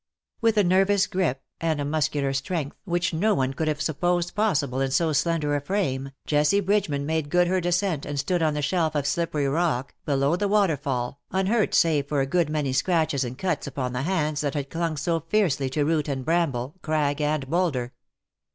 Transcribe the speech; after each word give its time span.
^' 0.43 0.49
AVith 0.51 0.57
a 0.57 0.63
nervous 0.63 1.05
grip, 1.05 1.43
and 1.59 1.79
a 1.79 1.85
muscular 1.85 2.33
strength 2.33 2.75
54 2.85 2.85
DUEL 2.85 2.85
OR 2.85 2.85
MURDER? 2.87 2.91
which 2.97 3.13
no 3.13 3.35
one 3.35 3.53
could 3.53 3.67
have 3.67 3.81
supposed 3.83 4.33
possible 4.33 4.81
in 4.81 4.89
so 4.89 5.13
slender 5.13 5.55
a 5.55 5.61
frame, 5.61 6.09
Jessie 6.25 6.59
Bridgeman 6.59 7.05
made 7.05 7.29
good 7.29 7.45
her 7.47 7.61
descent, 7.61 8.07
and 8.07 8.19
stood 8.19 8.41
on 8.41 8.55
the 8.55 8.63
shelf 8.63 8.95
of 8.95 9.05
slippery 9.05 9.47
rock, 9.47 9.93
below 10.03 10.35
the 10.35 10.47
waterfall, 10.47 11.19
unhurt 11.29 11.75
save 11.75 12.07
for 12.07 12.19
a 12.19 12.25
good 12.25 12.49
many 12.49 12.73
scratches 12.73 13.23
and 13.23 13.37
cuts 13.37 13.67
upon 13.67 13.93
the 13.93 14.01
hands 14.01 14.41
that 14.41 14.55
had 14.55 14.71
clung 14.71 14.97
so 14.97 15.19
fiercely 15.19 15.69
to 15.69 15.85
root 15.85 16.07
and 16.07 16.25
bramble, 16.25 16.73
crag 16.81 17.21
and 17.21 17.47
boulder. 17.47 17.93